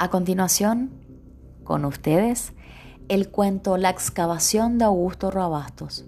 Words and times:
A 0.00 0.08
continuación, 0.08 0.92
con 1.62 1.84
ustedes, 1.84 2.54
el 3.10 3.28
cuento 3.28 3.76
La 3.76 3.90
excavación 3.90 4.78
de 4.78 4.86
Augusto 4.86 5.30
Rabastos. 5.30 6.06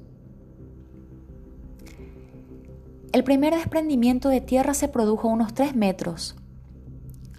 El 3.12 3.23
primer 3.23 3.55
desprendimiento 3.55 4.30
de 4.30 4.41
tierra 4.41 4.73
se 4.73 4.88
produjo 4.88 5.28
a 5.28 5.32
unos 5.32 5.52
tres 5.52 5.77
metros 5.77 6.36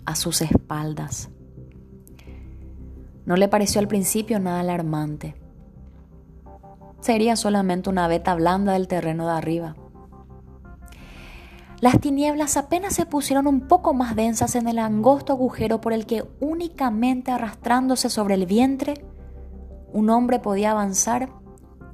a 0.05 0.13
sus 0.13 0.43
espaldas. 0.43 1.31
No 3.25 3.35
le 3.35 3.47
pareció 3.47 3.81
al 3.81 3.87
principio 3.87 4.39
nada 4.39 4.59
alarmante. 4.59 5.33
Sería 7.01 7.35
solamente 7.35 7.89
una 7.89 8.07
veta 8.07 8.35
blanda 8.35 8.73
del 8.73 8.87
terreno 8.87 9.25
de 9.25 9.33
arriba. 9.33 9.75
Las 11.83 11.99
tinieblas 11.99 12.55
apenas 12.55 12.93
se 12.93 13.05
pusieron 13.05 13.45
un 13.45 13.67
poco 13.67 13.93
más 13.93 14.15
densas 14.15 14.55
en 14.55 14.69
el 14.69 14.79
angosto 14.79 15.33
agujero 15.33 15.81
por 15.81 15.91
el 15.91 16.05
que 16.05 16.23
únicamente 16.39 17.29
arrastrándose 17.29 18.09
sobre 18.09 18.35
el 18.35 18.45
vientre 18.45 19.05
un 19.91 20.09
hombre 20.09 20.39
podía 20.39 20.71
avanzar 20.71 21.27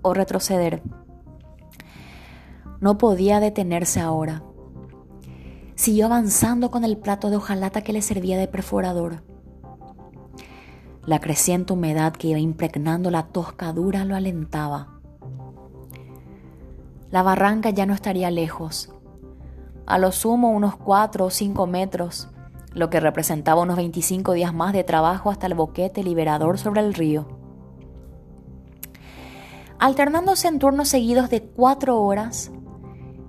o 0.04 0.14
retroceder. 0.14 0.84
No 2.80 3.00
podía 3.00 3.40
detenerse 3.40 4.00
ahora. 4.00 4.44
Siguió 5.74 6.06
avanzando 6.06 6.70
con 6.70 6.84
el 6.84 6.96
plato 6.96 7.32
de 7.32 7.38
hojalata 7.38 7.82
que 7.82 7.92
le 7.92 8.04
servía 8.04 8.38
de 8.38 8.48
perforador. 8.48 9.24
La 11.08 11.18
creciente 11.20 11.74
humedad 11.74 12.14
que 12.14 12.28
iba 12.28 12.38
impregnando 12.38 13.10
la 13.10 13.24
toscadura 13.24 14.06
lo 14.06 14.16
alentaba. 14.16 15.00
La 17.10 17.24
barranca 17.24 17.72
ya 17.72 17.88
no 17.88 17.96
estaría 17.96 18.30
lejos 18.30 18.94
a 19.90 19.98
lo 19.98 20.12
sumo 20.12 20.52
unos 20.52 20.76
4 20.78 21.26
o 21.26 21.30
5 21.32 21.66
metros, 21.66 22.30
lo 22.74 22.92
que 22.92 23.00
representaba 23.00 23.64
unos 23.64 23.76
25 23.76 24.34
días 24.34 24.54
más 24.54 24.72
de 24.72 24.84
trabajo 24.84 25.32
hasta 25.32 25.48
el 25.48 25.56
boquete 25.56 26.04
liberador 26.04 26.60
sobre 26.60 26.82
el 26.82 26.94
río. 26.94 27.28
Alternándose 29.80 30.48
en 30.48 30.60
turnos 30.60 30.90
seguidos 30.90 31.32
de 31.32 31.42
4 31.42 32.00
horas, 32.00 32.52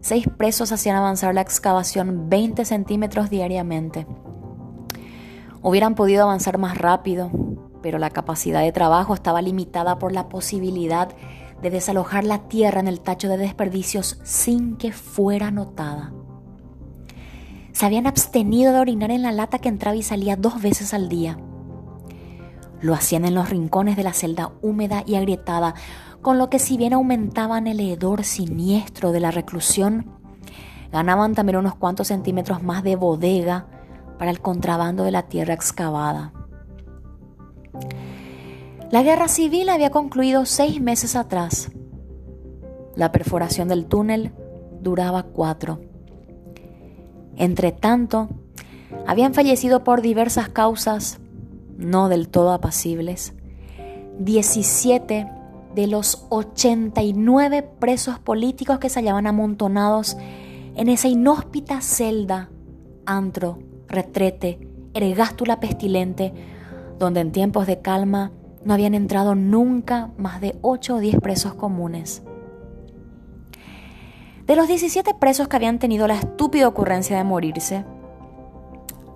seis 0.02 0.26
presos 0.36 0.70
hacían 0.70 0.96
avanzar 0.96 1.34
la 1.34 1.40
excavación 1.40 2.28
20 2.28 2.66
centímetros 2.66 3.30
diariamente. 3.30 4.06
Hubieran 5.62 5.94
podido 5.94 6.24
avanzar 6.24 6.58
más 6.58 6.76
rápido, 6.76 7.30
pero 7.80 7.98
la 7.98 8.10
capacidad 8.10 8.60
de 8.60 8.72
trabajo 8.72 9.14
estaba 9.14 9.40
limitada 9.40 9.98
por 9.98 10.12
la 10.12 10.28
posibilidad 10.28 11.08
de 11.62 11.70
desalojar 11.70 12.24
la 12.24 12.48
tierra 12.48 12.80
en 12.80 12.88
el 12.88 13.00
tacho 13.00 13.28
de 13.28 13.38
desperdicios 13.38 14.20
sin 14.24 14.76
que 14.76 14.92
fuera 14.92 15.50
notada 15.50 16.12
se 17.80 17.86
habían 17.86 18.06
abstenido 18.06 18.74
de 18.74 18.78
orinar 18.78 19.10
en 19.10 19.22
la 19.22 19.32
lata 19.32 19.58
que 19.58 19.70
entraba 19.70 19.96
y 19.96 20.02
salía 20.02 20.36
dos 20.36 20.60
veces 20.60 20.92
al 20.92 21.08
día. 21.08 21.38
Lo 22.82 22.92
hacían 22.92 23.24
en 23.24 23.34
los 23.34 23.48
rincones 23.48 23.96
de 23.96 24.02
la 24.02 24.12
celda 24.12 24.52
húmeda 24.60 25.02
y 25.06 25.14
agrietada, 25.14 25.74
con 26.20 26.36
lo 26.36 26.50
que 26.50 26.58
si 26.58 26.76
bien 26.76 26.92
aumentaban 26.92 27.66
el 27.66 27.80
hedor 27.80 28.24
siniestro 28.24 29.12
de 29.12 29.20
la 29.20 29.30
reclusión, 29.30 30.12
ganaban 30.92 31.34
también 31.34 31.56
unos 31.56 31.74
cuantos 31.74 32.08
centímetros 32.08 32.62
más 32.62 32.82
de 32.82 32.96
bodega 32.96 33.66
para 34.18 34.30
el 34.30 34.42
contrabando 34.42 35.04
de 35.04 35.12
la 35.12 35.22
tierra 35.28 35.54
excavada. 35.54 36.34
La 38.90 39.02
guerra 39.02 39.26
civil 39.26 39.70
había 39.70 39.88
concluido 39.88 40.44
seis 40.44 40.82
meses 40.82 41.16
atrás. 41.16 41.72
La 42.94 43.10
perforación 43.10 43.68
del 43.68 43.86
túnel 43.86 44.34
duraba 44.82 45.22
cuatro. 45.22 45.89
Entre 47.40 47.72
tanto, 47.72 48.28
habían 49.06 49.32
fallecido 49.32 49.82
por 49.82 50.02
diversas 50.02 50.50
causas, 50.50 51.20
no 51.78 52.10
del 52.10 52.28
todo 52.28 52.52
apacibles, 52.52 53.32
17 54.18 55.26
de 55.74 55.86
los 55.86 56.26
89 56.28 57.62
presos 57.62 58.18
políticos 58.18 58.78
que 58.78 58.90
se 58.90 59.00
hallaban 59.00 59.26
amontonados 59.26 60.18
en 60.76 60.90
esa 60.90 61.08
inhóspita 61.08 61.80
celda, 61.80 62.50
antro, 63.06 63.58
retrete, 63.88 64.68
ergástula 64.92 65.60
pestilente, 65.60 66.34
donde 66.98 67.20
en 67.20 67.32
tiempos 67.32 67.66
de 67.66 67.80
calma 67.80 68.32
no 68.66 68.74
habían 68.74 68.92
entrado 68.92 69.34
nunca 69.34 70.10
más 70.18 70.42
de 70.42 70.58
8 70.60 70.96
o 70.96 70.98
10 70.98 71.16
presos 71.20 71.54
comunes. 71.54 72.22
De 74.50 74.56
los 74.56 74.66
17 74.66 75.14
presos 75.14 75.46
que 75.46 75.54
habían 75.54 75.78
tenido 75.78 76.08
la 76.08 76.16
estúpida 76.16 76.66
ocurrencia 76.66 77.16
de 77.16 77.22
morirse, 77.22 77.84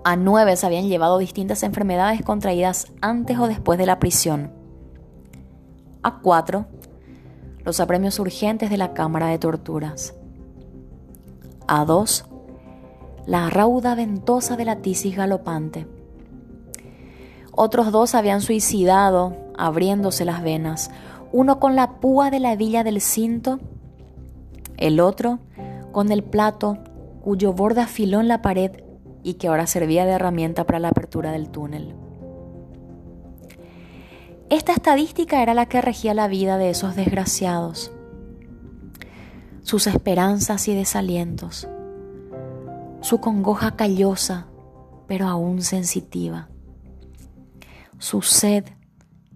a 0.05 0.15
nueve 0.15 0.55
se 0.55 0.65
habían 0.65 0.87
llevado 0.87 1.17
distintas 1.17 1.61
enfermedades 1.63 2.21
contraídas 2.21 2.87
antes 3.01 3.37
o 3.37 3.49
después 3.49 3.77
de 3.77 3.85
la 3.85 3.99
prisión. 3.99 4.53
A 6.03 6.21
cuatro, 6.21 6.67
los 7.65 7.81
apremios 7.81 8.17
urgentes 8.17 8.69
de 8.69 8.77
la 8.77 8.93
Cámara 8.93 9.27
de 9.27 9.37
Torturas. 9.37 10.15
A 11.67 11.83
dos, 11.83 12.23
la 13.25 13.49
rauda 13.49 13.93
ventosa 13.93 14.55
de 14.55 14.63
la 14.63 14.77
tisis 14.77 15.17
galopante. 15.17 15.85
Otros 17.51 17.91
dos 17.91 18.15
habían 18.15 18.39
suicidado 18.39 19.35
abriéndose 19.57 20.23
las 20.23 20.41
venas, 20.41 20.91
uno 21.33 21.59
con 21.59 21.75
la 21.75 21.99
púa 21.99 22.31
de 22.31 22.39
la 22.39 22.53
hebilla 22.53 22.85
del 22.85 23.01
cinto 23.01 23.59
el 24.77 24.99
otro 24.99 25.39
con 25.91 26.11
el 26.11 26.23
plato 26.23 26.77
cuyo 27.21 27.53
borde 27.53 27.81
afiló 27.81 28.19
en 28.19 28.27
la 28.27 28.41
pared 28.41 28.71
y 29.23 29.35
que 29.35 29.47
ahora 29.47 29.67
servía 29.67 30.05
de 30.05 30.11
herramienta 30.11 30.65
para 30.65 30.79
la 30.79 30.89
apertura 30.89 31.31
del 31.31 31.49
túnel. 31.49 31.95
Esta 34.49 34.73
estadística 34.73 35.41
era 35.41 35.53
la 35.53 35.65
que 35.65 35.81
regía 35.81 36.13
la 36.13 36.27
vida 36.27 36.57
de 36.57 36.69
esos 36.69 36.95
desgraciados, 36.95 37.91
sus 39.63 39.87
esperanzas 39.87 40.67
y 40.67 40.75
desalientos, 40.75 41.67
su 43.01 43.19
congoja 43.19 43.75
callosa 43.75 44.47
pero 45.07 45.27
aún 45.27 45.61
sensitiva, 45.61 46.49
su 47.99 48.21
sed, 48.21 48.65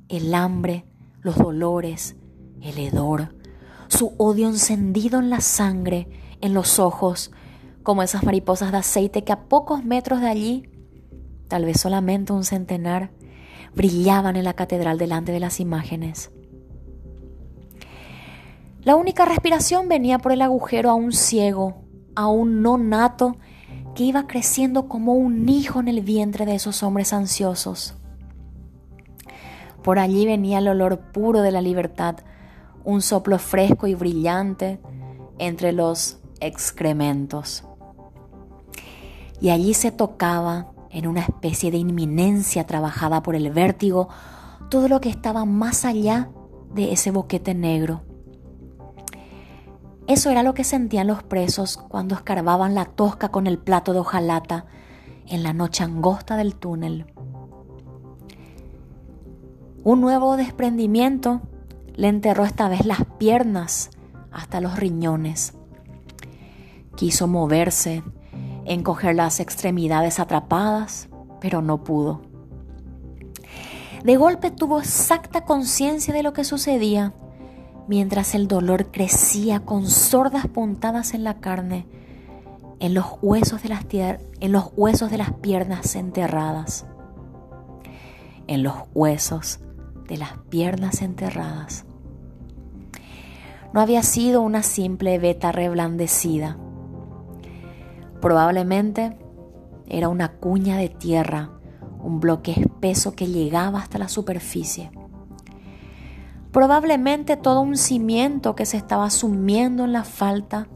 el 0.07 0.33
hambre, 0.33 0.85
los 1.22 1.38
dolores, 1.38 2.16
el 2.61 2.78
hedor, 2.78 3.35
su 3.89 4.13
odio 4.17 4.47
encendido 4.47 5.19
en 5.19 5.29
la 5.29 5.41
sangre, 5.41 6.07
en 6.41 6.53
los 6.53 6.79
ojos, 6.79 7.31
como 7.83 8.03
esas 8.03 8.23
mariposas 8.23 8.72
de 8.72 8.77
aceite 8.77 9.23
que 9.23 9.33
a 9.33 9.47
pocos 9.47 9.83
metros 9.83 10.22
de 10.22 10.27
allí, 10.27 10.69
tal 11.47 11.66
vez 11.66 11.79
solamente 11.81 12.31
un 12.31 12.44
centenar, 12.44 13.11
brillaban 13.75 14.35
en 14.35 14.44
la 14.44 14.53
catedral 14.53 14.97
delante 14.97 15.31
de 15.31 15.39
las 15.39 15.59
imágenes. 15.59 16.31
La 18.83 18.95
única 18.95 19.25
respiración 19.25 19.89
venía 19.89 20.19
por 20.19 20.31
el 20.31 20.41
agujero 20.41 20.89
a 20.89 20.94
un 20.94 21.11
ciego, 21.11 21.83
a 22.16 22.28
un 22.28 22.61
no 22.61 22.78
nato, 22.78 23.35
que 23.95 24.03
iba 24.03 24.28
creciendo 24.28 24.88
como 24.88 25.13
un 25.13 25.49
hijo 25.49 25.79
en 25.79 25.88
el 25.88 26.01
vientre 26.01 26.45
de 26.45 26.55
esos 26.55 26.83
hombres 26.83 27.11
ansiosos. 27.11 27.95
Por 29.83 29.99
allí 29.99 30.25
venía 30.25 30.59
el 30.59 30.67
olor 30.67 31.11
puro 31.11 31.41
de 31.41 31.51
la 31.51 31.61
libertad, 31.61 32.17
un 32.89 33.03
soplo 33.03 33.38
fresco 33.38 33.85
y 33.85 33.94
brillante 33.94 34.79
entre 35.38 35.73
los 35.73 36.17
excrementos. 36.39 37.63
Y 39.39 39.51
allí 39.51 39.75
se 39.75 39.91
tocaba, 39.91 40.72
en 40.89 41.05
una 41.05 41.22
especie 41.22 41.69
de 41.69 41.78
inminencia 41.78 42.66
trabajada 42.66 43.22
por 43.22 43.35
el 43.35 43.51
vértigo, 43.51 44.09
todo 44.69 44.88
lo 44.88 45.01
que 45.01 45.09
estaba 45.09 45.45
más 45.45 45.85
allá 45.85 46.31
de 46.73 46.91
ese 46.91 47.11
boquete 47.11 47.53
negro. 47.53 48.01
Eso 50.07 50.31
era 50.31 50.41
lo 50.41 50.55
que 50.55 50.63
sentían 50.63 51.05
los 51.05 51.22
presos 51.22 51.78
cuando 51.78 52.16
escarbaban 52.16 52.73
la 52.73 52.85
tosca 52.85 53.29
con 53.29 53.46
el 53.46 53.59
plato 53.59 53.93
de 53.93 53.99
hojalata 53.99 54.66
en 55.28 55.43
la 55.43 55.53
noche 55.53 55.84
angosta 55.84 56.37
del 56.37 56.55
túnel. 56.55 57.05
Un 59.84 60.02
nuevo 60.02 60.35
desprendimiento 60.37 61.41
le 61.99 62.07
enterró 62.07 62.46
esta 62.46 62.69
vez 62.69 62.85
las 62.85 63.03
piernas 63.17 63.90
hasta 64.31 64.61
los 64.61 64.79
riñones. 64.79 65.53
Quiso 66.96 67.28
moverse, 67.28 68.03
encoger 68.63 69.16
las 69.16 69.41
extremidades 69.41 70.17
atrapadas, 70.17 71.09
pero 71.41 71.61
no 71.61 71.84
pudo. 71.84 72.22
De 74.05 74.16
golpe 74.16 74.49
tuvo 74.49 74.79
exacta 74.79 75.43
conciencia 75.43 76.13
de 76.13 76.23
lo 76.23 76.31
que 76.31 76.46
sucedía, 76.46 77.13
mientras 77.90 78.34
el 78.34 78.47
dolor 78.47 78.91
crecía 78.91 79.59
con 79.59 79.85
sordas 79.85 80.47
puntadas 80.47 81.13
en 81.13 81.25
la 81.25 81.41
carne, 81.41 81.85
en 82.79 82.93
los 82.93 83.07
huesos 83.22 83.61
de 83.61 83.67
las, 83.67 83.85
en 83.91 84.52
los 84.53 84.72
huesos 84.78 85.11
de 85.11 85.17
las 85.17 85.34
piernas 85.34 85.97
enterradas. 85.97 86.85
En 88.47 88.63
los 88.63 88.75
huesos 88.93 89.59
de 90.07 90.16
las 90.16 90.37
piernas 90.49 91.02
enterradas 91.02 91.85
no 93.73 93.81
había 93.81 94.03
sido 94.03 94.41
una 94.41 94.63
simple 94.63 95.19
veta 95.19 95.51
reblandecida. 95.51 96.57
Probablemente 98.21 99.17
era 99.87 100.09
una 100.09 100.33
cuña 100.33 100.77
de 100.77 100.89
tierra, 100.89 101.51
un 102.01 102.19
bloque 102.19 102.51
espeso 102.51 103.13
que 103.13 103.27
llegaba 103.27 103.79
hasta 103.79 103.97
la 103.97 104.09
superficie. 104.09 104.91
Probablemente 106.51 107.37
todo 107.37 107.61
un 107.61 107.77
cimiento 107.77 108.55
que 108.55 108.66
se 108.66 108.77
estaba 108.77 109.09
sumiendo 109.11 109.85
en 109.85 109.93
la 109.93 110.03
falta, 110.03 110.67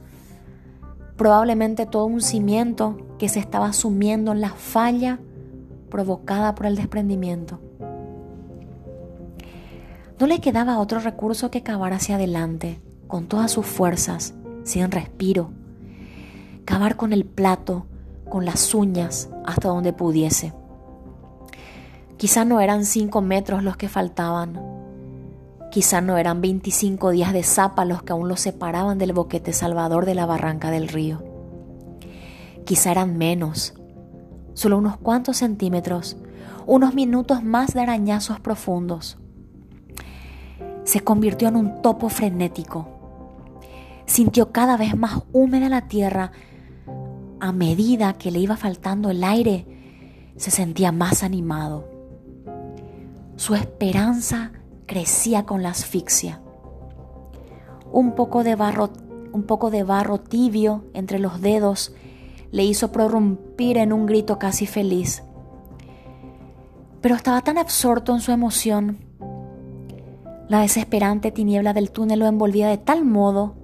probablemente 1.18 1.86
todo 1.86 2.06
un 2.06 2.22
cimiento 2.22 2.98
que 3.18 3.28
se 3.28 3.40
estaba 3.40 3.74
sumiendo 3.74 4.32
en 4.32 4.42
la 4.42 4.50
falla 4.50 5.20
provocada 5.90 6.54
por 6.56 6.68
el 6.68 6.76
desprendimiento. 6.76 7.60
No 10.20 10.28
le 10.28 10.40
quedaba 10.42 10.78
otro 10.78 11.00
recurso 11.00 11.50
que 11.50 11.64
cavar 11.64 11.92
hacia 11.92 12.16
adelante, 12.16 12.80
con 13.08 13.28
todas 13.28 13.52
sus 13.52 13.66
fuerzas, 13.66 14.36
sin 14.64 14.92
respiro. 14.92 15.50
Cavar 16.66 16.98
con 16.98 17.14
el 17.14 17.26
plato, 17.26 17.88
con 18.30 18.46
las 18.46 18.76
uñas, 18.76 19.30
hasta 19.44 19.70
donde 19.70 19.92
pudiese. 19.92 20.54
Quizá 22.18 22.46
no 22.46 22.62
eran 22.62 22.86
cinco 22.86 23.22
metros 23.22 23.64
los 23.64 23.76
que 23.76 23.90
faltaban. 23.90 24.62
Quizá 25.72 26.00
no 26.00 26.20
eran 26.20 26.42
25 26.42 27.10
días 27.10 27.34
de 27.34 27.42
zapa 27.42 27.84
los 27.84 28.04
que 28.04 28.14
aún 28.14 28.30
lo 28.30 28.38
separaban 28.38 29.00
del 29.00 29.14
boquete 29.14 29.52
salvador 29.52 30.06
de 30.06 30.14
la 30.14 30.28
barranca 30.28 30.70
del 30.70 30.90
río. 30.90 31.24
Quizá 32.66 32.92
eran 32.92 33.18
menos, 33.18 33.74
solo 34.54 34.78
unos 34.78 34.96
cuantos 34.98 35.38
centímetros, 35.38 36.18
unos 36.68 36.94
minutos 36.94 37.44
más 37.44 37.74
de 37.74 37.82
arañazos 37.82 38.40
profundos 38.40 39.18
se 40.84 41.02
convirtió 41.02 41.48
en 41.48 41.56
un 41.56 41.82
topo 41.82 42.10
frenético. 42.10 42.88
Sintió 44.06 44.52
cada 44.52 44.78
vez 44.78 44.98
más 44.98 45.24
húmeda 45.32 45.70
la 45.70 45.88
tierra. 45.88 46.32
A 47.40 47.52
medida 47.52 48.14
que 48.14 48.32
le 48.32 48.40
iba 48.40 48.58
faltando 48.58 49.10
el 49.10 49.24
aire, 49.24 49.66
se 50.36 50.52
sentía 50.52 50.92
más 50.92 51.24
animado. 51.24 51.90
Su 53.36 53.56
esperanza 53.56 54.52
crecía 54.86 55.46
con 55.46 55.64
la 55.64 55.70
asfixia. 55.70 56.42
Un 57.92 58.16
poco 58.16 58.44
de 58.44 58.56
barro, 58.56 58.92
un 59.32 59.44
poco 59.44 59.72
de 59.72 59.84
barro 59.84 60.20
tibio 60.20 60.86
entre 60.94 61.20
los 61.20 61.42
dedos 61.42 61.94
le 62.52 62.64
hizo 62.64 62.92
prorrumpir 62.92 63.78
en 63.78 63.92
un 63.92 64.06
grito 64.06 64.38
casi 64.38 64.68
feliz. 64.68 65.24
Pero 67.02 67.16
estaba 67.16 67.42
tan 67.42 67.58
absorto 67.58 68.14
en 68.14 68.22
su 68.22 68.32
emoción 68.32 69.00
la 70.50 70.60
desesperante 70.60 71.32
tiniebla 71.32 71.74
del 71.74 71.92
túnel 71.92 72.20
lo 72.20 72.28
envolvía 72.28 72.68
de 72.68 72.78
tal 72.78 73.06
modo 73.06 73.56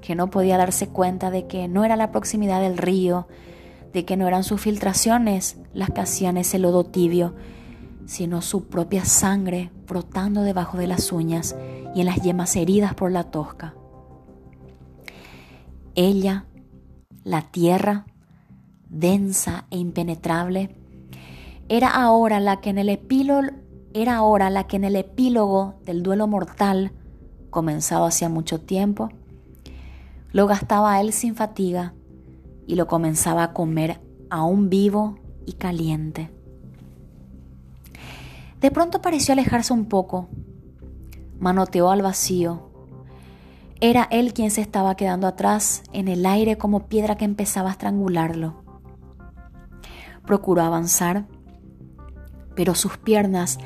que 0.00 0.14
no 0.14 0.30
podía 0.30 0.56
darse 0.56 0.88
cuenta 0.88 1.30
de 1.30 1.46
que 1.46 1.68
no 1.68 1.84
era 1.84 1.96
la 1.96 2.12
proximidad 2.12 2.60
del 2.60 2.78
río, 2.78 3.26
de 3.92 4.04
que 4.04 4.16
no 4.16 4.28
eran 4.28 4.44
sus 4.44 4.60
filtraciones 4.60 5.58
las 5.74 5.90
que 5.90 6.00
hacían 6.00 6.36
ese 6.36 6.58
lodo 6.58 6.84
tibio, 6.84 7.34
sino 8.06 8.40
su 8.40 8.68
propia 8.68 9.04
sangre 9.04 9.70
brotando 9.86 10.42
debajo 10.42 10.78
de 10.78 10.86
las 10.86 11.12
uñas 11.12 11.56
y 11.94 12.00
en 12.00 12.06
las 12.06 12.22
yemas 12.22 12.54
heridas 12.56 12.94
por 12.94 13.10
la 13.10 13.24
tosca. 13.24 13.74
Ella, 15.94 16.46
la 17.24 17.42
tierra, 17.42 18.06
densa 18.88 19.66
e 19.70 19.78
impenetrable, 19.78 20.76
era 21.68 21.88
ahora 21.88 22.40
la 22.40 22.60
que 22.60 22.70
en 22.70 22.78
el 22.78 22.88
epílogo 22.88 23.50
era 23.94 24.16
ahora 24.16 24.50
la 24.50 24.66
que 24.66 24.76
en 24.76 24.84
el 24.84 24.96
epílogo 24.96 25.74
del 25.84 26.02
duelo 26.02 26.26
mortal, 26.26 26.92
comenzado 27.50 28.04
hacía 28.04 28.28
mucho 28.28 28.60
tiempo, 28.60 29.10
lo 30.32 30.46
gastaba 30.46 31.00
él 31.00 31.12
sin 31.12 31.34
fatiga 31.34 31.94
y 32.66 32.74
lo 32.74 32.86
comenzaba 32.86 33.44
a 33.44 33.52
comer 33.52 34.00
aún 34.30 34.68
vivo 34.68 35.18
y 35.46 35.54
caliente. 35.54 36.30
De 38.60 38.70
pronto 38.70 39.00
pareció 39.00 39.32
alejarse 39.32 39.72
un 39.72 39.86
poco, 39.86 40.28
manoteó 41.38 41.90
al 41.90 42.02
vacío. 42.02 42.70
Era 43.80 44.08
él 44.10 44.34
quien 44.34 44.50
se 44.50 44.60
estaba 44.60 44.96
quedando 44.96 45.26
atrás 45.26 45.82
en 45.92 46.08
el 46.08 46.26
aire 46.26 46.58
como 46.58 46.88
piedra 46.88 47.16
que 47.16 47.24
empezaba 47.24 47.68
a 47.68 47.72
estrangularlo. 47.72 48.62
Procuró 50.26 50.62
avanzar, 50.62 51.26
pero 52.58 52.74
sus 52.74 52.98
piernas 52.98 53.60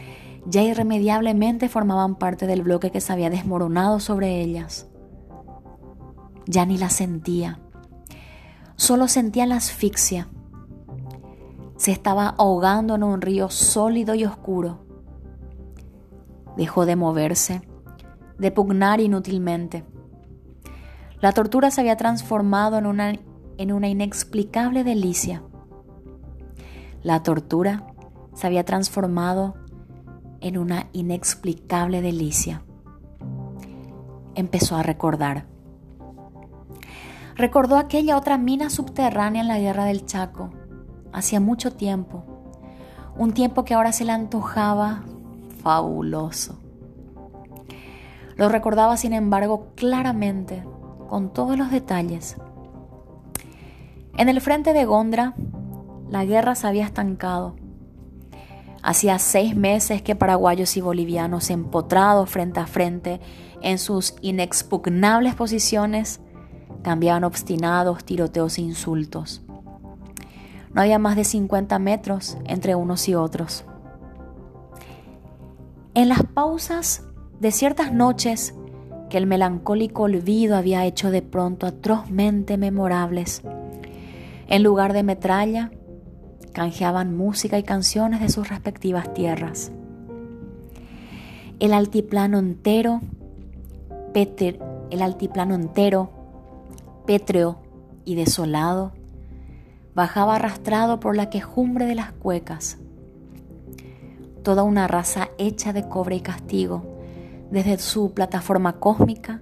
ya 0.44 0.60
irremediablemente 0.60 1.70
formaban 1.70 2.16
parte 2.16 2.46
del 2.46 2.60
bloque 2.60 2.90
que 2.90 3.00
se 3.00 3.10
había 3.10 3.30
desmoronado 3.30 4.00
sobre 4.00 4.42
ellas. 4.42 4.86
Ya 6.44 6.66
ni 6.66 6.76
la 6.76 6.90
sentía, 6.90 7.58
solo 8.76 9.08
sentía 9.08 9.46
la 9.46 9.56
asfixia. 9.56 10.28
Se 11.76 11.90
estaba 11.90 12.34
ahogando 12.36 12.96
en 12.96 13.02
un 13.02 13.22
río 13.22 13.48
sólido 13.48 14.14
y 14.14 14.26
oscuro. 14.26 14.84
Dejó 16.58 16.84
de 16.84 16.96
moverse, 16.96 17.62
de 18.38 18.50
pugnar 18.50 19.00
inútilmente. 19.00 19.86
La 21.22 21.32
tortura 21.32 21.70
se 21.70 21.80
había 21.80 21.96
transformado 21.96 22.76
en 22.76 22.84
una, 22.84 23.14
en 23.56 23.72
una 23.72 23.88
inexplicable 23.88 24.84
delicia. 24.84 25.42
La 27.02 27.22
tortura 27.22 27.86
se 28.34 28.46
había 28.46 28.64
transformado 28.64 29.54
en 30.40 30.58
una 30.58 30.88
inexplicable 30.92 32.02
delicia. 32.02 32.62
Empezó 34.34 34.76
a 34.76 34.82
recordar. 34.82 35.46
Recordó 37.36 37.76
aquella 37.76 38.16
otra 38.16 38.38
mina 38.38 38.70
subterránea 38.70 39.42
en 39.42 39.48
la 39.48 39.58
guerra 39.58 39.84
del 39.84 40.04
Chaco, 40.04 40.50
hacía 41.12 41.40
mucho 41.40 41.72
tiempo, 41.72 42.24
un 43.16 43.32
tiempo 43.32 43.64
que 43.64 43.74
ahora 43.74 43.92
se 43.92 44.04
le 44.04 44.12
antojaba 44.12 45.02
fabuloso. 45.62 46.58
Lo 48.36 48.48
recordaba, 48.48 48.96
sin 48.96 49.12
embargo, 49.12 49.68
claramente, 49.76 50.64
con 51.08 51.32
todos 51.32 51.56
los 51.56 51.70
detalles. 51.70 52.36
En 54.16 54.28
el 54.28 54.40
frente 54.40 54.72
de 54.72 54.84
Gondra, 54.84 55.34
la 56.10 56.24
guerra 56.24 56.54
se 56.54 56.66
había 56.66 56.84
estancado. 56.84 57.54
Hacía 58.82 59.18
seis 59.20 59.54
meses 59.54 60.02
que 60.02 60.16
paraguayos 60.16 60.76
y 60.76 60.80
bolivianos 60.80 61.50
empotrados 61.50 62.28
frente 62.28 62.58
a 62.58 62.66
frente 62.66 63.20
en 63.60 63.78
sus 63.78 64.16
inexpugnables 64.22 65.36
posiciones 65.36 66.20
cambiaban 66.82 67.22
obstinados 67.22 68.04
tiroteos 68.04 68.58
e 68.58 68.62
insultos. 68.62 69.42
No 70.74 70.80
había 70.80 70.98
más 70.98 71.16
de 71.16 71.24
50 71.24 71.78
metros 71.78 72.36
entre 72.44 72.74
unos 72.74 73.08
y 73.08 73.14
otros. 73.14 73.64
En 75.94 76.08
las 76.08 76.24
pausas 76.24 77.04
de 77.38 77.52
ciertas 77.52 77.92
noches 77.92 78.54
que 79.10 79.18
el 79.18 79.26
melancólico 79.26 80.04
olvido 80.04 80.56
había 80.56 80.86
hecho 80.86 81.10
de 81.10 81.22
pronto 81.22 81.66
atrozmente 81.66 82.56
memorables, 82.56 83.42
en 84.48 84.62
lugar 84.62 84.92
de 84.94 85.02
metralla, 85.02 85.70
canjeaban 86.52 87.16
música 87.16 87.58
y 87.58 87.62
canciones 87.62 88.20
de 88.20 88.28
sus 88.28 88.48
respectivas 88.48 89.12
tierras. 89.14 89.72
El 91.58 91.72
altiplano 91.72 92.38
entero, 92.38 93.00
el 94.14 95.02
altiplano 95.02 95.54
entero, 95.54 96.10
pétreo 97.06 97.58
y 98.04 98.14
desolado, 98.14 98.92
bajaba 99.94 100.36
arrastrado 100.36 101.00
por 101.00 101.16
la 101.16 101.30
quejumbre 101.30 101.86
de 101.86 101.94
las 101.94 102.12
cuecas. 102.12 102.78
Toda 104.42 104.62
una 104.62 104.88
raza 104.88 105.30
hecha 105.38 105.72
de 105.72 105.88
cobre 105.88 106.16
y 106.16 106.20
castigo, 106.20 106.82
desde 107.50 107.78
su 107.78 108.12
plataforma 108.12 108.80
cósmica, 108.80 109.40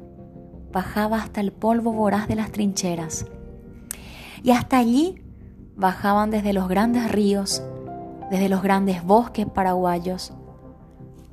bajaba 0.72 1.22
hasta 1.22 1.40
el 1.40 1.52
polvo 1.52 1.92
voraz 1.92 2.28
de 2.28 2.34
las 2.34 2.52
trincheras. 2.52 3.26
Y 4.42 4.50
hasta 4.50 4.78
allí 4.78 5.22
bajaban 5.80 6.30
desde 6.30 6.52
los 6.52 6.68
grandes 6.68 7.10
ríos, 7.10 7.62
desde 8.30 8.48
los 8.48 8.62
grandes 8.62 9.02
bosques 9.02 9.46
paraguayos, 9.46 10.32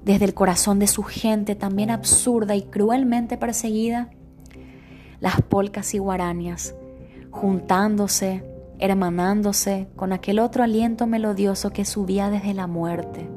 desde 0.04 0.26
el 0.26 0.34
corazón 0.34 0.80
de 0.80 0.88
su 0.88 1.04
gente 1.04 1.54
también 1.54 1.92
absurda 1.92 2.56
y 2.56 2.64
cruelmente 2.64 3.38
perseguida, 3.38 4.10
las 5.20 5.42
polcas 5.42 5.94
y 5.94 6.00
guarañas, 6.00 6.74
juntándose, 7.30 8.44
hermanándose 8.80 9.90
con 9.96 10.14
aquel 10.14 10.40
otro 10.40 10.64
aliento 10.64 11.08
melodioso 11.08 11.72
que 11.72 11.84
subía 11.84 12.30
desde 12.30 12.54
la 12.54 12.68
muerte. 12.68 13.30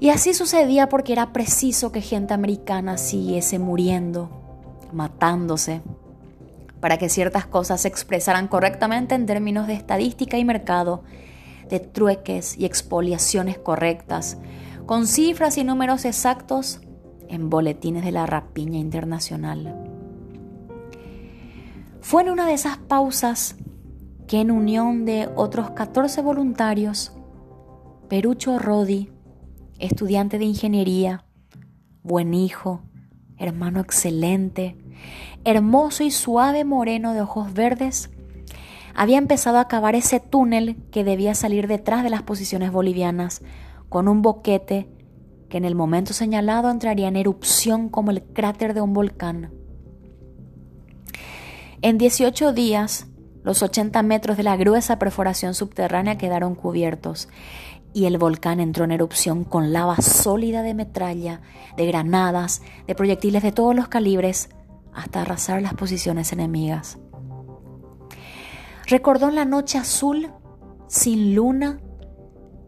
Y 0.00 0.10
así 0.10 0.32
sucedía 0.32 0.88
porque 0.88 1.12
era 1.12 1.32
preciso 1.32 1.92
que 1.92 2.00
gente 2.00 2.32
americana 2.32 2.96
siguiese 2.96 3.58
muriendo, 3.58 4.30
matándose, 4.92 5.82
para 6.80 6.98
que 6.98 7.08
ciertas 7.08 7.46
cosas 7.46 7.82
se 7.82 7.88
expresaran 7.88 8.48
correctamente 8.48 9.14
en 9.14 9.26
términos 9.26 9.66
de 9.66 9.74
estadística 9.74 10.38
y 10.38 10.44
mercado, 10.44 11.02
de 11.68 11.80
trueques 11.80 12.56
y 12.56 12.64
expoliaciones 12.64 13.58
correctas, 13.58 14.38
con 14.86 15.06
cifras 15.06 15.58
y 15.58 15.64
números 15.64 16.04
exactos 16.04 16.80
en 17.28 17.50
boletines 17.50 18.04
de 18.04 18.12
la 18.12 18.26
rapiña 18.26 18.78
internacional. 18.78 19.74
Fue 22.00 22.22
en 22.22 22.30
una 22.30 22.46
de 22.46 22.54
esas 22.54 22.78
pausas 22.78 23.56
que 24.26 24.40
en 24.40 24.50
unión 24.50 25.04
de 25.04 25.28
otros 25.36 25.70
14 25.70 26.22
voluntarios, 26.22 27.12
Perucho 28.08 28.58
Rodi, 28.58 29.10
estudiante 29.78 30.38
de 30.38 30.44
ingeniería, 30.46 31.24
buen 32.02 32.34
hijo, 32.34 32.82
hermano 33.36 33.80
excelente, 33.80 34.76
hermoso 35.44 36.04
y 36.04 36.10
suave 36.10 36.64
moreno 36.64 37.14
de 37.14 37.20
ojos 37.20 37.52
verdes, 37.52 38.10
había 38.94 39.18
empezado 39.18 39.58
a 39.58 39.68
cavar 39.68 39.94
ese 39.94 40.20
túnel 40.20 40.76
que 40.90 41.04
debía 41.04 41.34
salir 41.34 41.68
detrás 41.68 42.02
de 42.02 42.10
las 42.10 42.22
posiciones 42.22 42.72
bolivianas, 42.72 43.42
con 43.88 44.08
un 44.08 44.22
boquete 44.22 44.88
que 45.48 45.56
en 45.56 45.64
el 45.64 45.74
momento 45.74 46.12
señalado 46.12 46.70
entraría 46.70 47.08
en 47.08 47.16
erupción 47.16 47.88
como 47.88 48.10
el 48.10 48.22
cráter 48.22 48.74
de 48.74 48.80
un 48.80 48.92
volcán. 48.92 49.50
En 51.80 51.96
18 51.96 52.52
días, 52.52 53.06
los 53.44 53.62
80 53.62 54.02
metros 54.02 54.36
de 54.36 54.42
la 54.42 54.56
gruesa 54.56 54.98
perforación 54.98 55.54
subterránea 55.54 56.18
quedaron 56.18 56.54
cubiertos 56.54 57.28
y 57.94 58.06
el 58.06 58.18
volcán 58.18 58.60
entró 58.60 58.84
en 58.84 58.90
erupción 58.90 59.44
con 59.44 59.72
lava 59.72 59.96
sólida 59.96 60.62
de 60.62 60.74
metralla, 60.74 61.40
de 61.76 61.86
granadas, 61.86 62.62
de 62.86 62.94
proyectiles 62.94 63.42
de 63.42 63.52
todos 63.52 63.74
los 63.74 63.88
calibres, 63.88 64.50
hasta 64.92 65.22
arrasar 65.22 65.62
las 65.62 65.74
posiciones 65.74 66.32
enemigas. 66.32 66.98
Recordó 68.86 69.28
en 69.28 69.34
la 69.34 69.44
noche 69.44 69.78
azul, 69.78 70.30
sin 70.86 71.34
luna, 71.34 71.80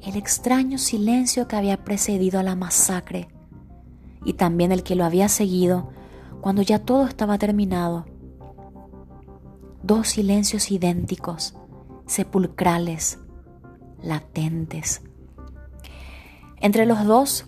el 0.02 0.16
extraño 0.16 0.78
silencio 0.78 1.48
que 1.48 1.56
había 1.56 1.84
precedido 1.84 2.40
a 2.40 2.42
la 2.42 2.56
masacre 2.56 3.28
y 4.24 4.34
también 4.34 4.72
el 4.72 4.82
que 4.82 4.94
lo 4.94 5.04
había 5.04 5.28
seguido 5.28 5.90
cuando 6.40 6.62
ya 6.62 6.78
todo 6.78 7.06
estaba 7.06 7.38
terminado. 7.38 8.06
Dos 9.82 10.08
silencios 10.08 10.70
idénticos, 10.70 11.54
sepulcrales, 12.06 13.18
latentes. 14.02 15.02
Entre 16.56 16.84
los 16.86 17.04
dos, 17.04 17.46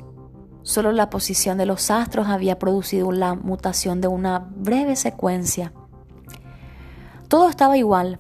solo 0.63 0.93
la 0.93 1.11
posición 1.11 1.59
de 1.59 1.67
los 1.67 1.91
astros 1.91 2.29
había 2.29 2.59
producido 2.59 3.13
la 3.13 3.35
mutación 3.35 4.01
de 4.01 4.09
una 4.09 4.39
breve 4.39 4.97
secuencia. 4.97 5.73
Todo 7.29 7.49
estaba 7.49 7.77
igual, 7.77 8.19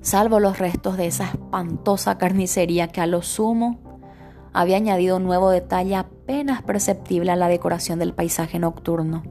salvo 0.00 0.40
los 0.40 0.58
restos 0.58 0.96
de 0.96 1.06
esa 1.06 1.24
espantosa 1.24 2.18
carnicería 2.18 2.88
que 2.88 3.00
a 3.00 3.06
lo 3.06 3.22
sumo 3.22 3.78
había 4.52 4.76
añadido 4.76 5.16
un 5.16 5.24
nuevo 5.24 5.50
detalle 5.50 5.96
apenas 5.96 6.62
perceptible 6.62 7.30
a 7.30 7.36
la 7.36 7.48
decoración 7.48 7.98
del 7.98 8.14
paisaje 8.14 8.58
nocturno. 8.58 9.22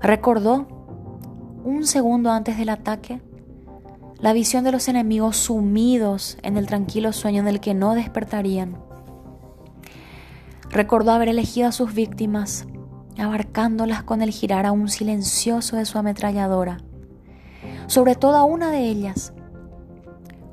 Recordó, 0.00 0.68
un 1.64 1.84
segundo 1.84 2.30
antes 2.30 2.56
del 2.56 2.68
ataque, 2.68 3.20
la 4.20 4.32
visión 4.32 4.64
de 4.64 4.72
los 4.72 4.88
enemigos 4.88 5.36
sumidos 5.36 6.38
en 6.42 6.56
el 6.56 6.66
tranquilo 6.66 7.12
sueño 7.12 7.40
en 7.40 7.48
el 7.48 7.60
que 7.60 7.74
no 7.74 7.94
despertarían. 7.94 8.87
Recordó 10.70 11.12
haber 11.12 11.28
elegido 11.28 11.68
a 11.68 11.72
sus 11.72 11.94
víctimas, 11.94 12.66
abarcándolas 13.18 14.02
con 14.02 14.22
el 14.22 14.30
girar 14.30 14.66
aún 14.66 14.88
silencioso 14.88 15.76
de 15.76 15.84
su 15.84 15.98
ametralladora 15.98 16.78
sobre 17.88 18.14
toda 18.14 18.44
una 18.44 18.70
de 18.70 18.84
ellas, 18.84 19.32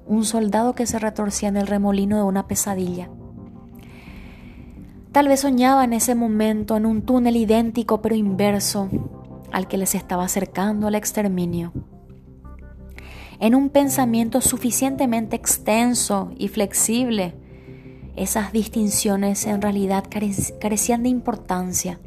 un 0.08 0.24
soldado 0.24 0.74
que 0.74 0.86
se 0.86 1.00
retorcía 1.00 1.50
en 1.50 1.58
el 1.58 1.68
remolino 1.68 2.16
de 2.16 2.24
una 2.24 2.48
pesadilla. 2.48 3.10
Tal 5.12 5.28
vez 5.28 5.42
soñaba 5.42 5.84
en 5.84 5.94
ese 5.94 6.16
momento 6.16 6.78
en 6.78 6.86
un 6.86 7.02
túnel 7.02 7.36
idéntico 7.36 8.02
pero 8.02 8.16
inverso 8.16 8.90
al 9.52 9.68
que 9.68 9.78
les 9.78 9.96
estaba 9.96 10.24
acercando 10.24 10.88
al 10.88 10.96
exterminio. 10.96 11.74
En 13.40 13.54
un 13.54 13.70
pensamiento 13.70 14.40
suficientemente 14.40 15.36
extenso 15.36 16.32
y 16.38 16.48
flexible, 16.48 17.36
esas 18.16 18.52
distinciones 18.52 19.46
en 19.46 19.62
realidad 19.62 20.06
carecían 20.60 21.04
de 21.04 21.10
importancia 21.10 22.00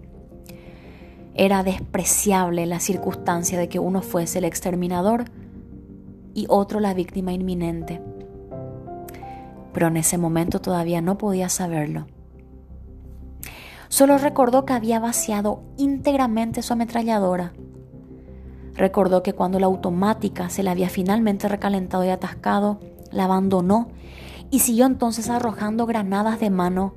era 1.38 1.62
despreciable 1.62 2.67
la 2.67 2.81
circunstancia 2.81 3.57
de 3.61 3.69
que 3.69 3.79
uno 3.79 4.03
fuese 4.03 4.38
el 4.38 4.45
exterminador 4.45 5.27
y 6.35 6.47
otro 6.49 6.81
la 6.81 6.95
víctima 6.95 7.33
inminente. 7.33 8.03
Pero 9.73 9.87
en 9.87 9.99
ese 9.99 10.19
momento 10.19 10.61
todavía 10.61 11.00
no 11.00 11.17
podía 11.17 11.49
saberlo. 11.49 12.09
Solo 13.88 14.19
recordó 14.19 14.65
que 14.65 14.73
había 14.73 14.99
vaciado 14.99 15.62
íntegramente 15.77 16.61
su 16.61 16.73
ametralladora. 16.73 17.53
Recordó 18.75 19.23
que 19.23 19.33
cuando 19.33 19.61
la 19.61 19.67
automática 19.67 20.50
se 20.50 20.65
le 20.65 20.71
había 20.71 20.88
finalmente 20.88 21.49
recalentado 21.49 22.05
y 22.05 22.09
atascado, 22.09 22.81
la 23.12 23.25
abandonó 23.25 23.88
y 24.50 24.61
siguió 24.61 24.87
entonces 24.87 25.28
arrojando 25.31 25.87
granadas 25.87 26.40
de 26.40 26.50
mano 26.50 26.95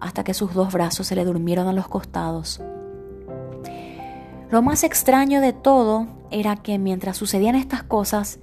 hasta 0.00 0.24
que 0.24 0.34
sus 0.34 0.52
dos 0.52 0.72
brazos 0.72 1.06
se 1.06 1.16
le 1.16 1.24
durmieron 1.24 1.68
a 1.68 1.72
los 1.72 1.88
costados. 1.88 2.60
Lo 4.50 4.60
más 4.60 4.84
extraño 4.84 5.40
de 5.40 5.52
todo 5.52 6.06
era 6.30 6.56
que 6.56 6.78
mientras 6.78 7.16
sucedían 7.16 7.54
estas 7.54 7.82
cosas, 7.82 8.38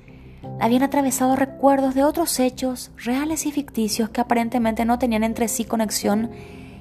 habían 0.59 0.83
atravesado 0.83 1.35
recuerdos 1.35 1.95
de 1.95 2.03
otros 2.03 2.39
hechos 2.39 2.91
reales 2.97 3.45
y 3.45 3.51
ficticios 3.51 4.09
que 4.09 4.21
aparentemente 4.21 4.85
no 4.85 4.97
tenían 4.97 5.23
entre 5.23 5.47
sí 5.47 5.65
conexión 5.65 6.31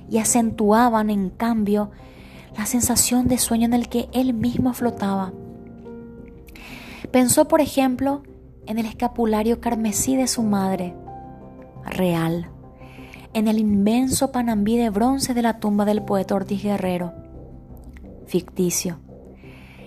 y 0.08 0.18
acentuaban, 0.18 1.10
en 1.10 1.30
cambio, 1.30 1.90
la 2.56 2.66
sensación 2.66 3.28
de 3.28 3.38
sueño 3.38 3.66
en 3.66 3.74
el 3.74 3.88
que 3.88 4.08
él 4.12 4.32
mismo 4.32 4.72
flotaba. 4.72 5.32
Pensó, 7.10 7.48
por 7.48 7.60
ejemplo, 7.60 8.22
en 8.66 8.78
el 8.78 8.86
escapulario 8.86 9.60
carmesí 9.60 10.16
de 10.16 10.26
su 10.26 10.42
madre, 10.42 10.94
real, 11.84 12.50
en 13.34 13.48
el 13.48 13.58
inmenso 13.58 14.32
panambí 14.32 14.76
de 14.76 14.90
bronce 14.90 15.34
de 15.34 15.42
la 15.42 15.60
tumba 15.60 15.84
del 15.84 16.02
poeta 16.02 16.34
Ortiz 16.34 16.62
Guerrero, 16.62 17.12
ficticio 18.26 19.00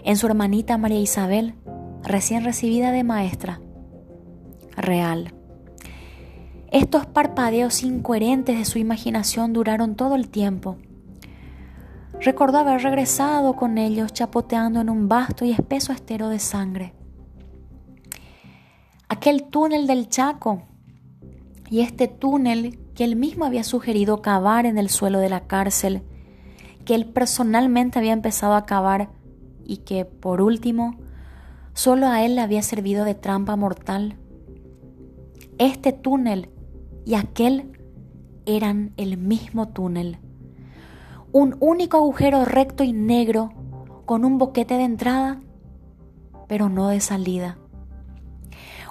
en 0.03 0.17
su 0.17 0.27
hermanita 0.27 0.77
María 0.77 1.00
Isabel, 1.00 1.55
recién 2.03 2.43
recibida 2.43 2.91
de 2.91 3.03
maestra. 3.03 3.62
Real. 4.75 5.33
Estos 6.71 7.05
parpadeos 7.05 7.83
incoherentes 7.83 8.57
de 8.57 8.65
su 8.65 8.79
imaginación 8.79 9.53
duraron 9.53 9.95
todo 9.95 10.15
el 10.15 10.29
tiempo. 10.29 10.77
Recordó 12.19 12.60
haber 12.60 12.81
regresado 12.81 13.55
con 13.55 13.77
ellos 13.77 14.13
chapoteando 14.13 14.79
en 14.79 14.89
un 14.89 15.10
vasto 15.10 15.43
y 15.43 15.51
espeso 15.51 15.91
estero 15.91 16.29
de 16.29 16.39
sangre. 16.39 16.93
Aquel 19.10 19.43
túnel 19.43 19.88
del 19.88 20.07
Chaco 20.07 20.63
y 21.71 21.79
este 21.79 22.09
túnel 22.09 22.77
que 22.93 23.05
él 23.05 23.15
mismo 23.15 23.45
había 23.45 23.63
sugerido 23.63 24.21
cavar 24.21 24.65
en 24.65 24.77
el 24.77 24.89
suelo 24.89 25.19
de 25.19 25.29
la 25.29 25.47
cárcel, 25.47 26.03
que 26.83 26.93
él 26.93 27.05
personalmente 27.05 27.97
había 27.97 28.11
empezado 28.11 28.55
a 28.55 28.65
cavar 28.65 29.09
y 29.63 29.77
que, 29.77 30.03
por 30.03 30.41
último, 30.41 30.97
solo 31.73 32.07
a 32.07 32.25
él 32.25 32.35
le 32.35 32.41
había 32.41 32.61
servido 32.61 33.05
de 33.05 33.15
trampa 33.15 33.55
mortal. 33.55 34.17
Este 35.59 35.93
túnel 35.93 36.49
y 37.05 37.15
aquel 37.15 37.71
eran 38.45 38.91
el 38.97 39.15
mismo 39.15 39.69
túnel. 39.69 40.17
Un 41.31 41.55
único 41.61 41.95
agujero 41.95 42.43
recto 42.43 42.83
y 42.83 42.91
negro 42.91 43.53
con 44.05 44.25
un 44.25 44.37
boquete 44.37 44.73
de 44.73 44.83
entrada, 44.83 45.39
pero 46.49 46.67
no 46.67 46.89
de 46.89 46.99
salida. 46.99 47.57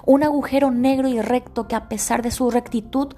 Un 0.05 0.23
agujero 0.23 0.71
negro 0.71 1.07
y 1.07 1.21
recto 1.21 1.67
que 1.67 1.75
a 1.75 1.89
pesar 1.89 2.21
de 2.21 2.31
su 2.31 2.49
rectitud 2.51 3.13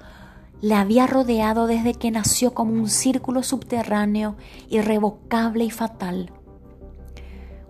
le 0.62 0.76
había 0.76 1.08
rodeado 1.08 1.68
desde 1.68 1.94
que 1.94 2.12
nació 2.12 2.54
como 2.54 2.74
un 2.74 2.90
círculo 2.90 3.44
subterráneo 3.44 4.36
irrevocable 4.70 5.66
y 5.66 5.72
fatal 5.72 6.32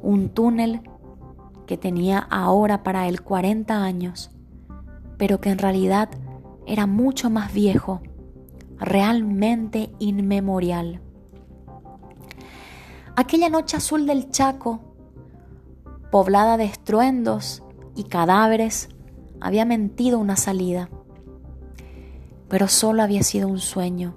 un 0.03 0.29
túnel 0.29 0.81
que 1.65 1.77
tenía 1.77 2.19
ahora 2.19 2.83
para 2.83 3.07
él 3.07 3.21
40 3.21 3.83
años, 3.83 4.29
pero 5.17 5.39
que 5.39 5.49
en 5.49 5.57
realidad 5.57 6.09
era 6.67 6.85
mucho 6.85 7.29
más 7.29 7.53
viejo, 7.53 8.01
realmente 8.77 9.91
inmemorial. 9.97 11.01
Aquella 13.15 13.49
noche 13.49 13.77
azul 13.77 14.05
del 14.05 14.29
Chaco, 14.29 14.81
poblada 16.11 16.57
de 16.57 16.65
estruendos 16.65 17.63
y 17.95 18.03
cadáveres, 18.03 18.89
había 19.43 19.65
mentido 19.65 20.17
una 20.17 20.35
salida, 20.35 20.89
pero 22.49 22.67
solo 22.67 23.03
había 23.03 23.21
sido 23.21 23.47
un 23.47 23.59
sueño, 23.59 24.15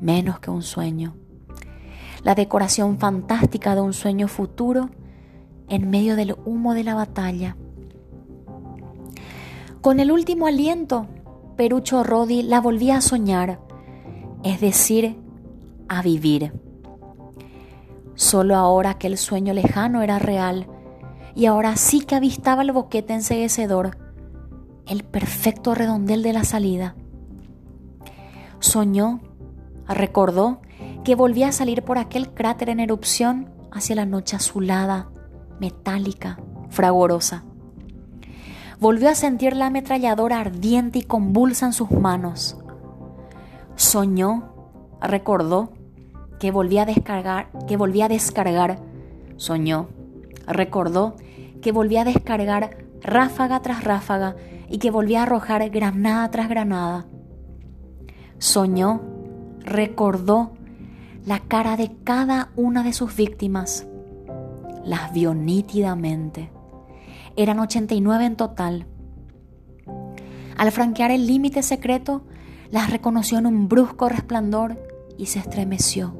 menos 0.00 0.40
que 0.40 0.50
un 0.50 0.62
sueño 0.62 1.14
la 2.22 2.34
decoración 2.34 2.98
fantástica 2.98 3.74
de 3.74 3.80
un 3.80 3.92
sueño 3.92 4.28
futuro 4.28 4.90
en 5.68 5.90
medio 5.90 6.16
del 6.16 6.36
humo 6.44 6.74
de 6.74 6.84
la 6.84 6.94
batalla. 6.94 7.56
Con 9.80 10.00
el 10.00 10.12
último 10.12 10.46
aliento, 10.46 11.06
Perucho 11.56 12.02
Rodi 12.02 12.42
la 12.42 12.60
volvía 12.60 12.98
a 12.98 13.00
soñar, 13.00 13.60
es 14.42 14.60
decir, 14.60 15.16
a 15.88 16.02
vivir. 16.02 16.52
Solo 18.14 18.56
ahora 18.56 18.98
que 18.98 19.06
el 19.06 19.16
sueño 19.16 19.54
lejano 19.54 20.02
era 20.02 20.18
real, 20.18 20.66
y 21.34 21.46
ahora 21.46 21.76
sí 21.76 22.00
que 22.00 22.14
avistaba 22.14 22.62
el 22.62 22.72
boquete 22.72 23.14
enseguecedor, 23.14 23.96
el 24.86 25.04
perfecto 25.04 25.74
redondel 25.74 26.22
de 26.22 26.32
la 26.32 26.44
salida. 26.44 26.96
Soñó, 28.58 29.20
recordó 29.88 30.60
que 31.04 31.14
volvía 31.14 31.48
a 31.48 31.52
salir 31.52 31.82
por 31.82 31.98
aquel 31.98 32.30
cráter 32.30 32.68
en 32.68 32.80
erupción 32.80 33.50
hacia 33.72 33.96
la 33.96 34.06
noche 34.06 34.36
azulada, 34.36 35.08
metálica, 35.60 36.38
fragorosa. 36.68 37.44
Volvió 38.78 39.10
a 39.10 39.14
sentir 39.14 39.54
la 39.54 39.66
ametralladora 39.66 40.40
ardiente 40.40 41.00
y 41.00 41.02
convulsa 41.02 41.66
en 41.66 41.72
sus 41.72 41.90
manos. 41.90 42.56
Soñó, 43.76 44.54
recordó 45.00 45.72
que 46.38 46.50
volvía 46.50 46.82
a 46.82 46.86
descargar, 46.86 47.50
que 47.68 47.76
volvía 47.76 48.06
a 48.06 48.08
descargar. 48.08 48.78
Soñó, 49.36 49.88
recordó 50.52 51.16
que 51.62 51.72
volvía 51.72 52.02
a 52.02 52.04
descargar 52.04 52.76
ráfaga 53.02 53.60
tras 53.60 53.84
ráfaga 53.84 54.36
y 54.68 54.78
que 54.78 54.90
volvía 54.90 55.20
a 55.20 55.22
arrojar 55.24 55.68
granada 55.70 56.30
tras 56.30 56.48
granada. 56.48 57.06
Soñó, 58.38 59.02
recordó 59.60 60.52
la 61.26 61.40
cara 61.40 61.76
de 61.76 61.92
cada 62.04 62.50
una 62.56 62.82
de 62.82 62.92
sus 62.92 63.14
víctimas. 63.14 63.86
Las 64.84 65.12
vio 65.12 65.34
nítidamente. 65.34 66.50
Eran 67.36 67.58
89 67.58 68.24
en 68.24 68.36
total. 68.36 68.86
Al 70.56 70.72
franquear 70.72 71.10
el 71.10 71.26
límite 71.26 71.62
secreto, 71.62 72.22
las 72.70 72.90
reconoció 72.90 73.38
en 73.38 73.46
un 73.46 73.68
brusco 73.68 74.08
resplandor 74.08 74.78
y 75.18 75.26
se 75.26 75.38
estremeció. 75.38 76.19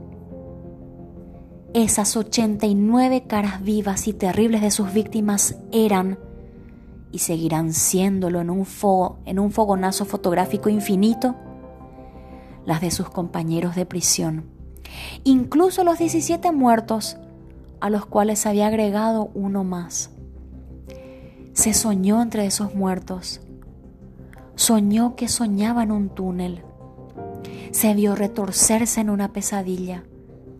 Esas 1.72 2.16
89 2.16 3.24
caras 3.28 3.62
vivas 3.62 4.08
y 4.08 4.12
terribles 4.12 4.60
de 4.60 4.72
sus 4.72 4.92
víctimas 4.92 5.56
eran 5.70 6.18
y 7.12 7.20
seguirán 7.20 7.72
siéndolo 7.72 8.40
en 8.40 8.50
un, 8.50 8.66
en 9.24 9.38
un 9.38 9.52
fogonazo 9.52 10.04
fotográfico 10.04 10.68
infinito 10.68 11.36
las 12.66 12.80
de 12.80 12.90
sus 12.90 13.08
compañeros 13.08 13.76
de 13.76 13.86
prisión, 13.86 14.46
incluso 15.22 15.84
los 15.84 15.98
17 15.98 16.50
muertos 16.50 17.16
a 17.80 17.88
los 17.88 18.04
cuales 18.04 18.46
había 18.46 18.66
agregado 18.66 19.30
uno 19.34 19.62
más. 19.62 20.10
Se 21.52 21.72
soñó 21.72 22.20
entre 22.20 22.46
esos 22.46 22.74
muertos. 22.74 23.40
Soñó 24.56 25.14
que 25.14 25.28
soñaba 25.28 25.84
en 25.84 25.92
un 25.92 26.08
túnel. 26.08 26.62
Se 27.70 27.94
vio 27.94 28.16
retorcerse 28.16 29.00
en 29.00 29.10
una 29.10 29.32
pesadilla, 29.32 30.04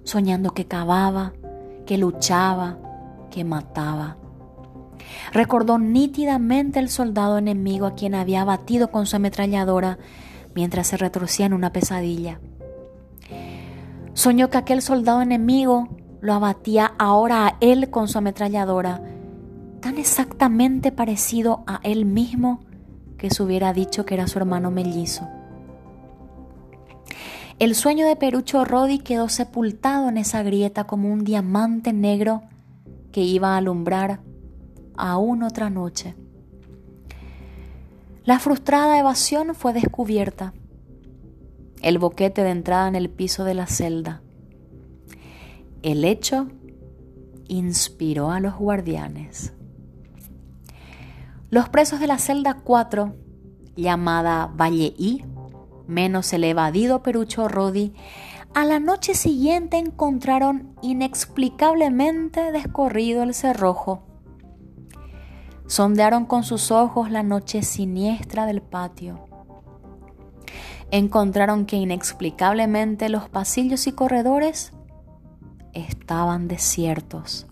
soñando 0.05 0.51
que 0.51 0.67
cavaba, 0.67 1.33
que 1.87 1.99
luchaba, 1.99 2.79
que 3.31 3.45
mataba. 3.45 4.17
Recordó 5.33 5.79
nítidamente 5.79 6.79
el 6.79 6.89
soldado 6.89 7.39
enemigo 7.39 7.87
a 7.87 7.95
quien 7.95 8.15
había 8.15 8.43
abatido 8.43 8.91
con 8.91 9.07
su 9.07 9.17
ametralladora 9.17 9.99
mientras 10.55 10.89
se 10.89 10.97
retorcía 10.97 11.47
en 11.47 11.53
una 11.53 11.73
pesadilla. 11.73 12.41
Soñó 14.15 14.51
que 14.51 14.59
aquel 14.59 14.83
soldado 14.83 15.23
enemigo 15.23 15.89
lo 16.21 16.35
abatía 16.35 16.93
ahora 16.99 17.47
a 17.47 17.57
él 17.61 17.91
con 17.91 18.09
su 18.09 18.19
ametralladora 18.19 19.03
tan 19.81 19.97
exactamente 19.97 20.93
parecido 20.93 21.65
a 21.67 21.81
él 21.83 22.05
mismo 22.05 22.61
que 23.17 23.31
se 23.31 23.43
hubiera 23.43 23.73
dicho 23.73 24.05
que 24.05 24.15
era 24.15 24.27
su 24.27 24.39
hermano 24.39 24.71
mellizo. 24.71 25.29
El 27.61 27.75
sueño 27.75 28.07
de 28.07 28.17
Perucho 28.17 28.65
Rodi 28.65 29.01
quedó 29.01 29.29
sepultado 29.29 30.09
en 30.09 30.17
esa 30.17 30.43
grieta 30.43 30.85
como 30.85 31.13
un 31.13 31.25
diamante 31.25 31.93
negro 31.93 32.41
que 33.13 33.21
iba 33.21 33.53
a 33.53 33.59
alumbrar 33.59 34.23
aún 34.97 35.43
otra 35.43 35.69
noche. 35.69 36.17
La 38.25 38.39
frustrada 38.39 38.99
evasión 38.99 39.55
fue 39.55 39.75
descubierta. 39.75 40.55
El 41.83 41.99
boquete 41.99 42.43
de 42.43 42.49
entrada 42.49 42.89
en 42.89 42.95
el 42.95 43.11
piso 43.11 43.45
de 43.45 43.53
la 43.53 43.67
celda. 43.67 44.23
El 45.83 46.07
hecho 46.07 46.49
inspiró 47.47 48.31
a 48.31 48.41
los 48.41 48.57
guardianes. 48.57 49.53
Los 51.51 51.69
presos 51.69 52.01
de 52.01 52.07
la 52.07 52.17
celda 52.17 52.55
4, 52.65 53.15
llamada 53.77 54.47
Valle 54.47 54.95
I, 54.97 55.25
menos 55.91 56.33
el 56.33 56.45
evadido 56.45 57.03
Perucho 57.03 57.49
Rodi, 57.49 57.93
a 58.55 58.65
la 58.65 58.81
noche 58.81 59.15
siguiente 59.15 59.77
encontraron 59.77 60.75
inexplicablemente 60.83 62.53
descorrido 62.53 63.23
el 63.23 63.35
cerrojo. 63.35 64.03
Sondearon 65.67 66.25
con 66.25 66.43
sus 66.43 66.71
ojos 66.71 67.11
la 67.11 67.23
noche 67.23 67.63
siniestra 67.63 68.47
del 68.47 68.63
patio. 68.63 69.29
Encontraron 70.91 71.67
que 71.67 71.77
inexplicablemente 71.77 73.09
los 73.09 73.29
pasillos 73.29 73.87
y 73.87 73.93
corredores 73.93 74.73
estaban 75.73 76.49
desiertos. 76.49 77.47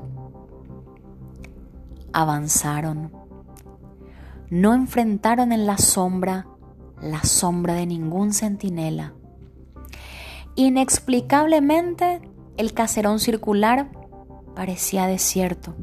Avanzaron 2.12 3.18
no 4.50 4.72
enfrentaron 4.72 5.52
en 5.52 5.66
la 5.66 5.76
sombra 5.76 6.46
la 7.02 7.22
sombra 7.22 7.74
de 7.74 7.86
ningún 7.86 8.32
centinela. 8.32 9.14
Inexplicablemente, 10.54 12.20
el 12.56 12.72
caserón 12.74 13.20
circular 13.20 13.90
parecía 14.54 15.06
desierto. 15.06 15.76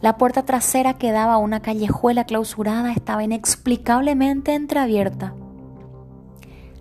La 0.00 0.18
puerta 0.18 0.44
trasera 0.44 0.94
que 0.94 1.12
daba 1.12 1.34
a 1.34 1.38
una 1.38 1.60
callejuela 1.60 2.24
clausurada 2.24 2.92
estaba 2.92 3.24
inexplicablemente 3.24 4.54
entreabierta. 4.54 5.34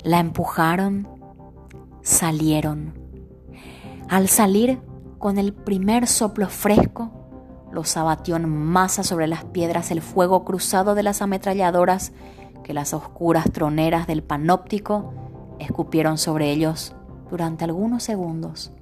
La 0.04 0.19
empujaron, 0.19 1.08
salieron. 2.01 2.99
Al 4.10 4.27
salir, 4.27 4.82
con 5.19 5.38
el 5.38 5.54
primer 5.54 6.08
soplo 6.08 6.49
fresco, 6.49 7.12
los 7.71 7.95
abatió 7.95 8.36
en 8.36 8.49
masa 8.49 9.04
sobre 9.04 9.27
las 9.27 9.45
piedras 9.45 9.91
el 9.91 10.01
fuego 10.01 10.43
cruzado 10.43 10.95
de 10.95 11.04
las 11.04 11.21
ametralladoras 11.21 12.12
que 12.63 12.74
las 12.74 12.93
oscuras 12.93 13.52
troneras 13.52 14.08
del 14.08 14.24
panóptico 14.24 15.13
escupieron 15.60 16.17
sobre 16.17 16.52
ellos 16.52 16.95
durante 17.30 17.63
algunos 17.63 18.04
segundos. 18.04 18.74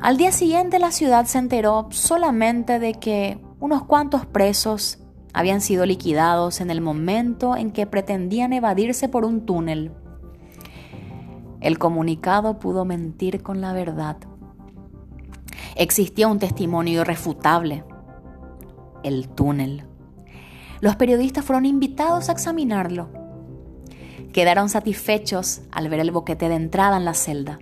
Al 0.00 0.16
día 0.16 0.32
siguiente 0.32 0.78
la 0.78 0.92
ciudad 0.92 1.26
se 1.26 1.38
enteró 1.38 1.88
solamente 1.90 2.78
de 2.78 2.94
que 2.94 3.38
unos 3.60 3.84
cuantos 3.84 4.24
presos 4.24 4.98
habían 5.32 5.60
sido 5.60 5.84
liquidados 5.86 6.60
en 6.60 6.70
el 6.70 6.80
momento 6.80 7.56
en 7.56 7.70
que 7.70 7.86
pretendían 7.86 8.52
evadirse 8.52 9.08
por 9.08 9.24
un 9.24 9.44
túnel. 9.44 9.92
El 11.60 11.78
comunicado 11.78 12.58
pudo 12.58 12.84
mentir 12.84 13.42
con 13.42 13.60
la 13.60 13.74
verdad. 13.74 14.16
Existía 15.76 16.26
un 16.28 16.38
testimonio 16.38 17.02
irrefutable, 17.02 17.84
el 19.02 19.28
túnel. 19.28 19.89
Los 20.80 20.96
periodistas 20.96 21.44
fueron 21.44 21.66
invitados 21.66 22.28
a 22.28 22.32
examinarlo. 22.32 23.08
Quedaron 24.32 24.68
satisfechos 24.68 25.60
al 25.70 25.88
ver 25.88 26.00
el 26.00 26.10
boquete 26.10 26.48
de 26.48 26.54
entrada 26.54 26.96
en 26.96 27.04
la 27.04 27.14
celda. 27.14 27.58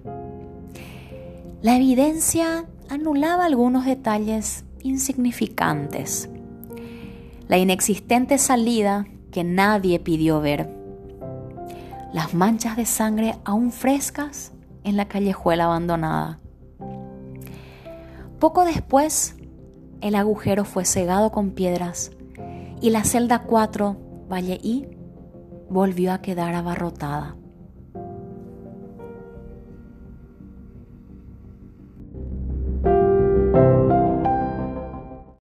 La 1.62 1.76
evidencia 1.76 2.66
anulaba 2.88 3.46
algunos 3.46 3.84
detalles 3.84 4.64
insignificantes. 4.82 6.28
La 7.48 7.58
inexistente 7.58 8.38
salida 8.38 9.06
que 9.32 9.42
nadie 9.42 9.98
pidió 9.98 10.40
ver. 10.40 10.72
Las 12.12 12.34
manchas 12.34 12.76
de 12.76 12.86
sangre 12.86 13.34
aún 13.44 13.72
frescas 13.72 14.52
en 14.84 14.96
la 14.96 15.08
callejuela 15.08 15.64
abandonada. 15.64 16.38
Poco 18.38 18.64
después, 18.64 19.34
el 20.00 20.14
agujero 20.14 20.64
fue 20.64 20.84
cegado 20.84 21.32
con 21.32 21.50
piedras 21.50 22.12
y 22.80 22.90
la 22.90 23.04
celda 23.04 23.44
4, 23.44 24.26
Valle 24.30 24.60
I, 24.62 24.86
volvió 25.70 26.12
a 26.12 26.20
quedar 26.20 26.54
abarrotada. 26.54 27.37